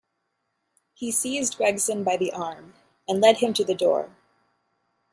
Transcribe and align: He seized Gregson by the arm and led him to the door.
He 0.95 1.11
seized 1.11 1.57
Gregson 1.57 2.03
by 2.03 2.17
the 2.17 2.31
arm 2.33 2.73
and 3.07 3.21
led 3.21 3.37
him 3.37 3.53
to 3.53 3.63
the 3.63 3.75
door. 3.75 4.09